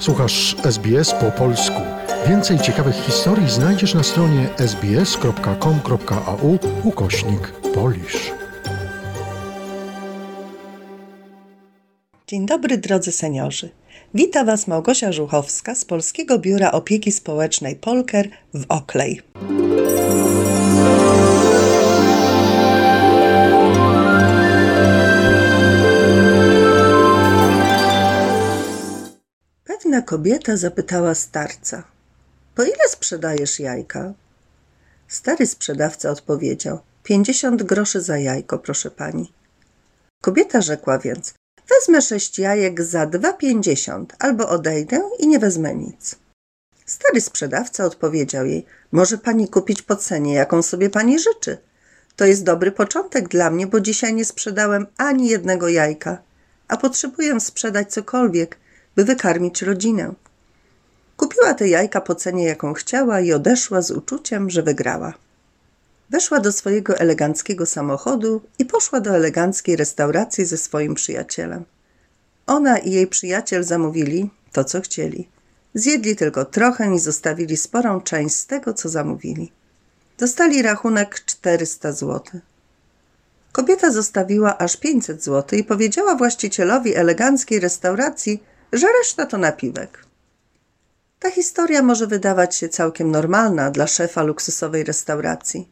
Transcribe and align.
Słuchasz 0.00 0.56
SBS 0.64 1.14
po 1.14 1.30
polsku. 1.30 1.80
Więcej 2.28 2.58
ciekawych 2.58 2.94
historii 2.94 3.50
znajdziesz 3.50 3.94
na 3.94 4.02
stronie 4.02 4.48
sbs.com.au 4.58 6.58
ukośnik 6.84 7.52
polisz. 7.74 8.32
Dzień 12.26 12.46
dobry 12.46 12.78
drodzy 12.78 13.12
seniorzy. 13.12 13.70
Wita 14.14 14.44
Was 14.44 14.66
Małgosia 14.66 15.12
Żuchowska 15.12 15.74
z 15.74 15.84
Polskiego 15.84 16.38
Biura 16.38 16.72
Opieki 16.72 17.12
Społecznej 17.12 17.76
Polker 17.76 18.28
w 18.54 18.64
Oklej. 18.68 19.20
Kobieta 30.10 30.56
zapytała 30.56 31.14
starca: 31.14 31.82
Po 32.54 32.62
ile 32.62 32.88
sprzedajesz 32.88 33.60
jajka? 33.60 34.12
Stary 35.08 35.46
sprzedawca 35.46 36.10
odpowiedział: 36.10 36.78
Pięćdziesiąt 37.02 37.62
groszy 37.62 38.00
za 38.00 38.18
jajko, 38.18 38.58
proszę 38.58 38.90
pani. 38.90 39.32
Kobieta 40.22 40.60
rzekła 40.60 40.98
więc: 40.98 41.34
Wezmę 41.68 42.02
sześć 42.02 42.38
jajek 42.38 42.82
za 42.82 43.06
dwa 43.06 43.32
pięćdziesiąt, 43.32 44.16
albo 44.18 44.48
odejdę 44.48 45.10
i 45.18 45.28
nie 45.28 45.38
wezmę 45.38 45.74
nic. 45.74 46.16
Stary 46.86 47.20
sprzedawca 47.20 47.84
odpowiedział 47.84 48.46
jej: 48.46 48.66
Może 48.92 49.18
pani 49.18 49.48
kupić 49.48 49.82
po 49.82 49.96
cenie, 49.96 50.34
jaką 50.34 50.62
sobie 50.62 50.90
pani 50.90 51.18
życzy. 51.18 51.58
To 52.16 52.24
jest 52.24 52.44
dobry 52.44 52.72
początek 52.72 53.28
dla 53.28 53.50
mnie, 53.50 53.66
bo 53.66 53.80
dzisiaj 53.80 54.14
nie 54.14 54.24
sprzedałem 54.24 54.86
ani 54.96 55.28
jednego 55.28 55.68
jajka, 55.68 56.18
a 56.68 56.76
potrzebuję 56.76 57.40
sprzedać 57.40 57.92
cokolwiek, 57.92 58.59
by 58.96 59.04
wykarmić 59.04 59.62
rodzinę. 59.62 60.14
Kupiła 61.16 61.54
te 61.54 61.68
jajka 61.68 62.00
po 62.00 62.14
cenie, 62.14 62.44
jaką 62.44 62.72
chciała 62.72 63.20
i 63.20 63.32
odeszła 63.32 63.82
z 63.82 63.90
uczuciem, 63.90 64.50
że 64.50 64.62
wygrała. 64.62 65.14
Weszła 66.10 66.40
do 66.40 66.52
swojego 66.52 66.98
eleganckiego 66.98 67.66
samochodu 67.66 68.42
i 68.58 68.64
poszła 68.64 69.00
do 69.00 69.10
eleganckiej 69.10 69.76
restauracji 69.76 70.44
ze 70.44 70.56
swoim 70.56 70.94
przyjacielem. 70.94 71.64
Ona 72.46 72.78
i 72.78 72.90
jej 72.90 73.06
przyjaciel 73.06 73.64
zamówili 73.64 74.30
to, 74.52 74.64
co 74.64 74.80
chcieli. 74.80 75.28
Zjedli 75.74 76.16
tylko 76.16 76.44
trochę 76.44 76.94
i 76.94 76.98
zostawili 76.98 77.56
sporą 77.56 78.00
część 78.00 78.34
z 78.34 78.46
tego, 78.46 78.74
co 78.74 78.88
zamówili. 78.88 79.52
Dostali 80.18 80.62
rachunek 80.62 81.24
400 81.24 81.92
zł. 81.92 82.40
Kobieta 83.52 83.90
zostawiła 83.90 84.58
aż 84.58 84.76
500 84.76 85.24
zł 85.24 85.58
i 85.58 85.64
powiedziała 85.64 86.14
właścicielowi 86.14 86.94
eleganckiej 86.94 87.60
restauracji, 87.60 88.42
że 88.72 88.86
reszta 88.98 89.26
to 89.26 89.38
napiwek. 89.38 90.04
Ta 91.20 91.30
historia 91.30 91.82
może 91.82 92.06
wydawać 92.06 92.56
się 92.56 92.68
całkiem 92.68 93.10
normalna 93.10 93.70
dla 93.70 93.86
szefa 93.86 94.22
luksusowej 94.22 94.84
restauracji, 94.84 95.68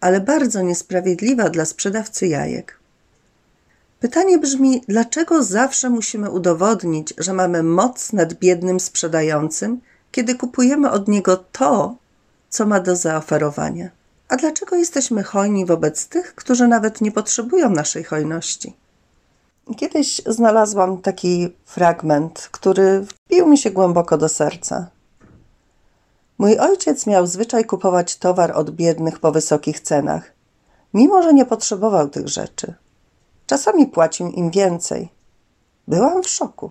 ale 0.00 0.20
bardzo 0.20 0.62
niesprawiedliwa 0.62 1.50
dla 1.50 1.64
sprzedawcy 1.64 2.26
jajek. 2.26 2.78
Pytanie 4.00 4.38
brzmi, 4.38 4.82
dlaczego 4.88 5.42
zawsze 5.42 5.90
musimy 5.90 6.30
udowodnić, 6.30 7.14
że 7.18 7.32
mamy 7.32 7.62
moc 7.62 8.12
nad 8.12 8.34
biednym 8.34 8.80
sprzedającym, 8.80 9.80
kiedy 10.12 10.34
kupujemy 10.34 10.90
od 10.90 11.08
niego 11.08 11.36
to, 11.36 11.96
co 12.48 12.66
ma 12.66 12.80
do 12.80 12.96
zaoferowania? 12.96 13.90
A 14.28 14.36
dlaczego 14.36 14.76
jesteśmy 14.76 15.22
hojni 15.22 15.66
wobec 15.66 16.08
tych, 16.08 16.34
którzy 16.34 16.68
nawet 16.68 17.00
nie 17.00 17.12
potrzebują 17.12 17.70
naszej 17.70 18.04
hojności? 18.04 18.76
Kiedyś 19.74 20.22
znalazłam 20.26 21.02
taki 21.02 21.48
fragment, 21.64 22.48
który 22.52 23.00
wbił 23.00 23.46
mi 23.46 23.58
się 23.58 23.70
głęboko 23.70 24.18
do 24.18 24.28
serca. 24.28 24.90
Mój 26.38 26.58
ojciec 26.58 27.06
miał 27.06 27.26
zwyczaj 27.26 27.64
kupować 27.64 28.16
towar 28.16 28.52
od 28.52 28.70
biednych 28.70 29.18
po 29.20 29.32
wysokich 29.32 29.80
cenach, 29.80 30.32
mimo 30.94 31.22
że 31.22 31.34
nie 31.34 31.46
potrzebował 31.46 32.08
tych 32.08 32.28
rzeczy. 32.28 32.74
Czasami 33.46 33.86
płacił 33.86 34.28
im 34.30 34.50
więcej. 34.50 35.08
Byłam 35.88 36.22
w 36.22 36.28
szoku. 36.28 36.70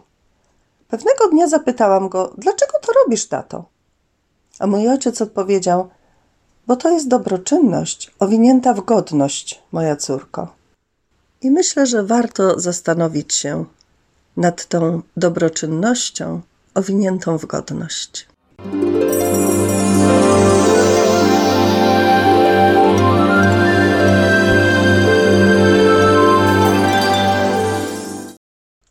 Pewnego 0.88 1.29
dnia 1.29 1.47
zapytałam 1.47 2.09
go, 2.09 2.33
dlaczego 2.38 2.73
to 2.81 2.91
robisz, 2.94 3.27
tato? 3.27 3.66
A 4.59 4.67
mój 4.67 4.89
ojciec 4.89 5.22
odpowiedział, 5.22 5.89
bo 6.67 6.75
to 6.75 6.89
jest 6.89 7.07
dobroczynność 7.07 8.12
owinięta 8.19 8.73
w 8.73 8.81
godność, 8.81 9.63
moja 9.72 9.95
córko. 9.95 10.64
I 11.41 11.51
myślę, 11.51 11.85
że 11.85 12.03
warto 12.03 12.59
zastanowić 12.59 13.34
się 13.34 13.66
nad 14.38 14.66
tą 14.66 15.01
dobroczynnością 15.18 16.41
owiniętą 16.73 17.38
w 17.38 17.46
godność. 17.46 18.28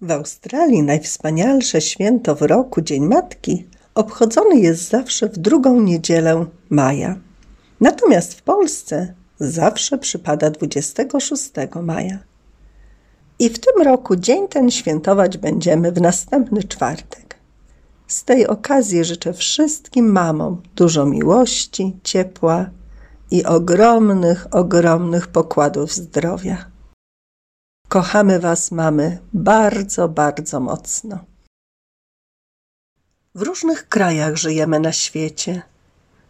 W 0.00 0.10
Australii 0.10 0.82
najwspanialsze 0.82 1.80
święto 1.80 2.34
w 2.34 2.42
roku, 2.42 2.80
Dzień 2.80 3.06
Matki, 3.06 3.66
obchodzony 3.94 4.60
jest 4.60 4.88
zawsze 4.88 5.28
w 5.28 5.38
drugą 5.38 5.80
niedzielę 5.80 6.46
maja. 6.70 7.16
Natomiast 7.80 8.34
w 8.34 8.42
Polsce 8.42 9.14
zawsze 9.38 9.98
przypada 9.98 10.50
26 10.50 11.50
maja. 11.82 12.18
I 13.44 13.48
w 13.48 13.58
tym 13.58 13.82
roku 13.82 14.16
dzień 14.16 14.48
ten 14.48 14.70
świętować 14.70 15.38
będziemy 15.38 15.92
w 15.92 16.00
następny 16.00 16.62
czwartek. 16.62 17.36
Z 18.06 18.24
tej 18.24 18.46
okazji 18.46 19.04
życzę 19.04 19.32
wszystkim 19.32 20.12
mamom 20.12 20.62
dużo 20.76 21.06
miłości, 21.06 21.96
ciepła 22.02 22.70
i 23.30 23.44
ogromnych, 23.44 24.46
ogromnych 24.50 25.26
pokładów 25.26 25.92
zdrowia. 25.92 26.70
Kochamy 27.88 28.40
Was, 28.40 28.70
mamy, 28.70 29.18
bardzo, 29.32 30.08
bardzo 30.08 30.60
mocno. 30.60 31.18
W 33.34 33.42
różnych 33.42 33.88
krajach 33.88 34.36
żyjemy 34.36 34.80
na 34.80 34.92
świecie. 34.92 35.62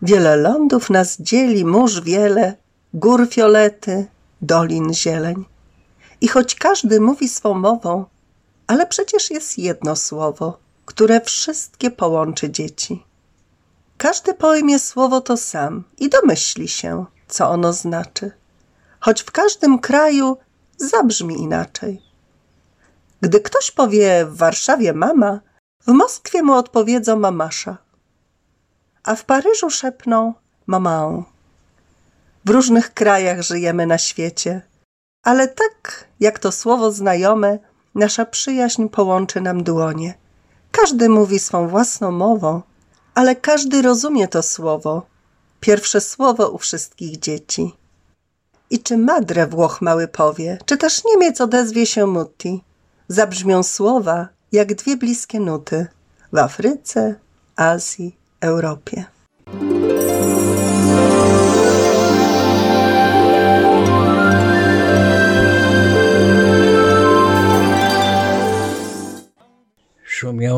Wiele 0.02 0.36
lądów 0.36 0.90
nas 0.90 1.16
dzieli, 1.20 1.64
mórz 1.64 2.00
wiele, 2.00 2.56
gór 2.94 3.28
fiolety, 3.28 4.06
dolin 4.42 4.94
zieleń. 4.94 5.53
I 6.20 6.28
choć 6.28 6.54
każdy 6.54 7.00
mówi 7.00 7.28
swą 7.28 7.54
mową, 7.54 8.04
ale 8.66 8.86
przecież 8.86 9.30
jest 9.30 9.58
jedno 9.58 9.96
słowo, 9.96 10.58
które 10.84 11.20
wszystkie 11.20 11.90
połączy 11.90 12.50
dzieci. 12.50 13.04
Każdy 13.96 14.34
pojmie 14.34 14.78
słowo 14.78 15.20
to 15.20 15.36
sam 15.36 15.84
i 15.98 16.08
domyśli 16.08 16.68
się, 16.68 17.04
co 17.28 17.50
ono 17.50 17.72
znaczy, 17.72 18.32
choć 19.00 19.22
w 19.22 19.30
każdym 19.30 19.78
kraju 19.78 20.36
zabrzmi 20.76 21.34
inaczej. 21.34 22.02
Gdy 23.20 23.40
ktoś 23.40 23.70
powie 23.70 24.26
w 24.26 24.36
Warszawie 24.36 24.92
mama, 24.92 25.40
w 25.86 25.88
Moskwie 25.88 26.42
mu 26.42 26.52
odpowiedzą 26.52 27.16
mamasza, 27.16 27.76
a 29.02 29.14
w 29.14 29.24
Paryżu 29.24 29.70
szepną 29.70 30.34
mamę. 30.66 31.22
W 32.44 32.50
różnych 32.50 32.94
krajach 32.94 33.42
żyjemy 33.42 33.86
na 33.86 33.98
świecie– 33.98 34.60
ale 35.24 35.48
tak 35.48 36.08
jak 36.20 36.38
to 36.38 36.52
słowo 36.52 36.92
znajome, 36.92 37.58
nasza 37.94 38.24
przyjaźń 38.24 38.88
połączy 38.88 39.40
nam 39.40 39.64
dłonie. 39.64 40.14
Każdy 40.70 41.08
mówi 41.08 41.38
swą 41.38 41.68
własną 41.68 42.10
mową, 42.10 42.62
ale 43.14 43.36
każdy 43.36 43.82
rozumie 43.82 44.28
to 44.28 44.42
słowo. 44.42 45.06
Pierwsze 45.60 46.00
słowo 46.00 46.50
u 46.50 46.58
wszystkich 46.58 47.18
dzieci. 47.18 47.74
I 48.70 48.78
czy 48.78 48.98
madre 48.98 49.46
Włoch 49.46 49.80
mały 49.80 50.08
powie, 50.08 50.58
czy 50.66 50.76
też 50.76 51.04
Niemiec 51.04 51.40
odezwie 51.40 51.86
się 51.86 52.06
mutti, 52.06 52.64
zabrzmią 53.08 53.62
słowa 53.62 54.28
jak 54.52 54.74
dwie 54.74 54.96
bliskie 54.96 55.40
nuty 55.40 55.86
w 56.32 56.38
Afryce, 56.38 57.14
Azji, 57.56 58.16
Europie. 58.40 59.13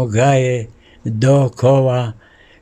Gaje 0.08 0.66
dookoła, 1.06 2.12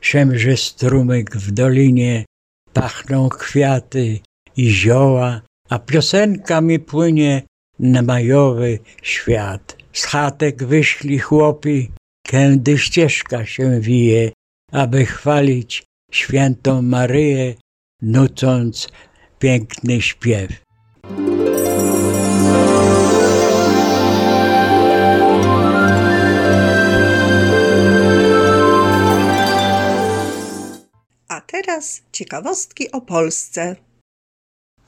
szemrze 0.01 0.57
strumyk 0.57 1.35
w 1.35 1.51
dolinie, 1.51 2.25
pachną 2.73 3.29
kwiaty 3.29 4.19
i 4.57 4.69
zioła, 4.69 5.41
a 5.69 5.79
piosenka 5.79 6.61
mi 6.61 6.79
płynie 6.79 7.41
na 7.79 8.01
majowy 8.01 8.79
świat. 9.01 9.77
Z 9.93 10.05
chatek 10.05 10.63
wyszli 10.63 11.19
chłopi, 11.19 11.91
kędy 12.27 12.77
ścieżka 12.77 13.45
się 13.45 13.79
wije, 13.79 14.31
aby 14.71 15.05
chwalić 15.05 15.83
świętą 16.11 16.81
Maryję, 16.81 17.55
nucąc 18.01 18.87
piękny 19.39 20.01
śpiew. 20.01 20.64
Ciekawostki 32.15 32.91
o 32.91 33.01
Polsce. 33.01 33.75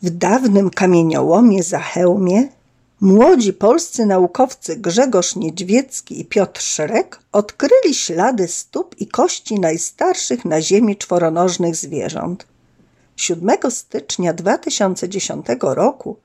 W 0.01 0.09
dawnym 0.09 0.69
kamieniołomie 0.69 1.63
Zachełmie 1.63 2.47
młodzi 3.01 3.53
polscy 3.53 4.05
naukowcy 4.05 4.75
Grzegorz 4.75 5.35
Niedźwiecki 5.35 6.21
i 6.21 6.25
Piotr 6.25 6.61
Szrek 6.61 7.19
odkryli 7.31 7.93
ślady 7.93 8.47
stóp 8.47 8.95
i 8.99 9.07
kości 9.07 9.59
najstarszych 9.59 10.45
na 10.45 10.61
Ziemi 10.61 10.97
czworonożnych 10.97 11.75
zwierząt. 11.75 12.47
7 13.15 13.57
stycznia 13.69 14.33
2010 14.33 15.45
roku 15.61 16.17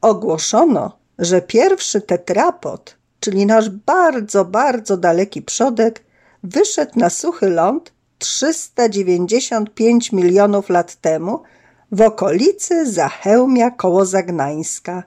ogłoszono, 0.00 0.98
że 1.18 1.42
pierwszy 1.42 2.00
tetrapod, 2.00 2.96
czyli 3.20 3.46
nasz 3.46 3.70
bardzo, 3.70 4.44
bardzo 4.44 4.96
daleki 4.96 5.42
przodek, 5.42 6.04
wyszedł 6.42 6.98
na 6.98 7.10
suchy 7.10 7.50
ląd 7.50 7.92
395 8.22 10.12
milionów 10.12 10.68
lat 10.68 10.94
temu 10.94 11.42
w 11.92 12.00
okolicy 12.00 12.92
Zachełmia 12.92 13.70
koło 13.70 14.04
Zagnańska. 14.04 15.02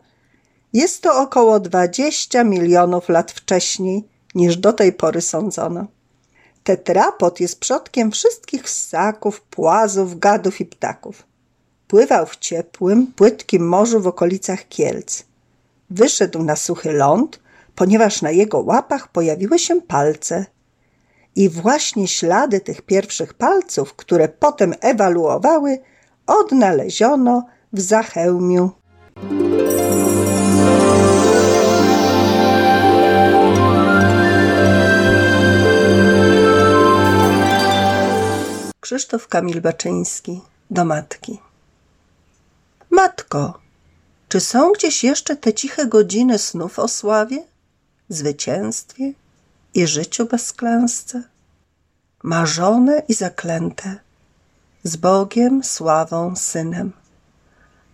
Jest 0.73 1.01
to 1.01 1.21
około 1.21 1.59
20 1.59 2.43
milionów 2.43 3.09
lat 3.09 3.31
wcześniej 3.31 4.03
niż 4.35 4.57
do 4.57 4.73
tej 4.73 4.93
pory 4.93 5.21
sądzono. 5.21 5.85
Tetrapod 6.63 7.39
jest 7.39 7.59
przodkiem 7.59 8.11
wszystkich 8.11 8.69
ssaków, 8.69 9.41
płazów, 9.41 10.19
gadów 10.19 10.61
i 10.61 10.65
ptaków. 10.65 11.23
Pływał 11.87 12.25
w 12.25 12.37
ciepłym, 12.37 13.07
płytkim 13.07 13.67
morzu 13.67 14.01
w 14.01 14.07
okolicach 14.07 14.67
Kielc. 14.67 15.23
Wyszedł 15.89 16.43
na 16.43 16.55
suchy 16.55 16.93
ląd, 16.93 17.39
ponieważ 17.75 18.21
na 18.21 18.31
jego 18.31 18.59
łapach 18.59 19.07
pojawiły 19.07 19.59
się 19.59 19.81
palce. 19.81 20.45
I 21.35 21.49
właśnie 21.49 22.07
ślady 22.07 22.61
tych 22.61 22.81
pierwszych 22.81 23.33
palców, 23.33 23.93
które 23.93 24.29
potem 24.29 24.73
ewaluowały, 24.81 25.79
odnaleziono 26.27 27.45
w 27.73 27.81
Zachełmiu. 27.81 28.71
Krzysztof 38.79 39.27
Kamil 39.27 39.61
Baczyński 39.61 40.41
do 40.71 40.85
matki. 40.85 41.39
Matko, 42.89 43.59
czy 44.27 44.39
są 44.39 44.71
gdzieś 44.71 45.03
jeszcze 45.03 45.35
te 45.35 45.53
ciche 45.53 45.85
godziny 45.85 46.39
snów 46.39 46.79
o 46.79 46.87
sławie, 46.87 47.43
zwycięstwie 48.09 49.13
i 49.75 49.87
życiu 49.87 50.25
bez 50.25 50.53
klęsce? 50.53 51.23
Marzone 52.23 53.03
i 53.07 53.13
zaklęte, 53.13 53.95
z 54.83 54.95
Bogiem, 54.95 55.63
sławą, 55.63 56.35
synem. 56.35 56.91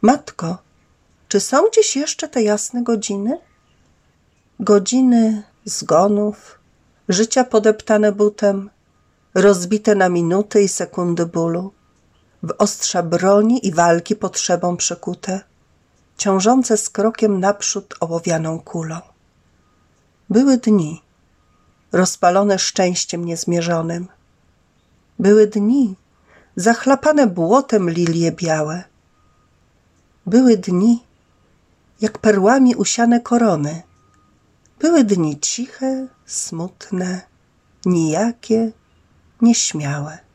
Matko, 0.01 0.57
czy 1.27 1.39
są 1.39 1.67
gdzieś 1.69 1.95
jeszcze 1.95 2.27
te 2.27 2.43
jasne 2.43 2.83
godziny? 2.83 3.39
Godziny 4.59 5.43
zgonów, 5.65 6.59
życia 7.09 7.43
podeptane 7.43 8.11
butem, 8.11 8.69
rozbite 9.33 9.95
na 9.95 10.09
minuty 10.09 10.61
i 10.61 10.67
sekundy 10.67 11.25
bólu, 11.25 11.73
w 12.43 12.53
ostrza 12.57 13.03
broni 13.03 13.67
i 13.67 13.71
walki 13.71 14.15
potrzebą 14.15 14.77
przekute, 14.77 15.41
ciążące 16.17 16.77
z 16.77 16.89
krokiem 16.89 17.39
naprzód 17.39 17.95
ołowianą 17.99 18.59
kulą. 18.59 18.99
Były 20.29 20.57
dni, 20.57 21.01
rozpalone 21.91 22.59
szczęściem 22.59 23.25
niezmierzonym. 23.25 24.07
Były 25.19 25.47
dni, 25.47 25.95
zachlapane 26.55 27.27
błotem 27.27 27.89
lilie 27.89 28.31
białe. 28.31 28.83
Były 30.25 30.57
dni, 30.57 31.03
jak 32.01 32.17
perłami 32.17 32.75
usiane 32.75 33.19
korony. 33.19 33.81
Były 34.79 35.03
dni 35.03 35.39
ciche, 35.39 36.07
smutne, 36.25 37.21
nijakie, 37.85 38.71
nieśmiałe. 39.41 40.30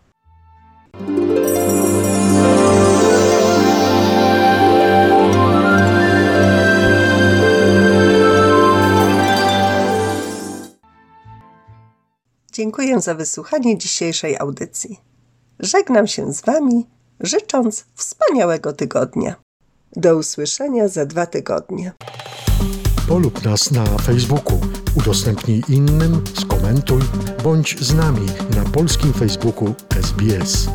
Dziękuję 12.67 13.01
za 13.01 13.15
wysłuchanie 13.15 13.79
dzisiejszej 13.79 14.39
audycji. 14.39 15.01
Żegnam 15.61 16.07
się 16.07 16.33
z 16.33 16.41
Wami, 16.41 16.87
życząc 17.21 17.85
wspaniałego 17.95 18.73
tygodnia. 18.73 19.35
Do 19.97 20.17
usłyszenia 20.17 20.89
za 20.89 21.07
dwa 21.07 21.27
tygodnie. 21.27 21.93
Polub 23.09 23.45
nas 23.45 23.71
na 23.71 23.85
Facebooku, 23.85 24.61
udostępnij 24.97 25.63
innym, 25.69 26.25
skomentuj, 26.41 27.03
bądź 27.45 27.77
z 27.81 27.95
nami 27.95 28.27
na 28.57 28.71
polskim 28.71 29.13
Facebooku 29.13 29.75
SBS. 29.91 30.69